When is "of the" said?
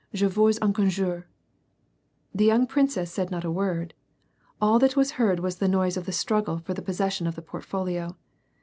5.95-6.11, 7.27-7.43